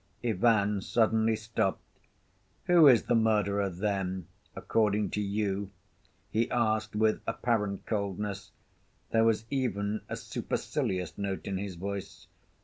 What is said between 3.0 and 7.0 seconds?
the murderer then, according to you?" he asked,